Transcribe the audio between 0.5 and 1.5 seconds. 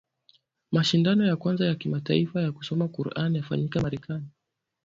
Mashindano ya